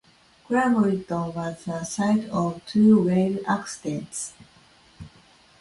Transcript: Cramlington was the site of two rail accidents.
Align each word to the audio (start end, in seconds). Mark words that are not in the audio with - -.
Cramlington 0.49 1.31
was 1.35 1.63
the 1.65 1.83
site 1.83 2.27
of 2.29 2.65
two 2.65 3.01
rail 3.07 3.37
accidents. 3.47 4.33